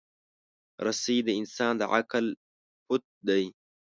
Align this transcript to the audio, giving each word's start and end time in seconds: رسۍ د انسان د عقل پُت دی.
رسۍ 0.85 1.17
د 1.27 1.29
انسان 1.39 1.73
د 1.77 1.83
عقل 1.93 2.25
پُت 2.85 3.03
دی. 3.27 3.43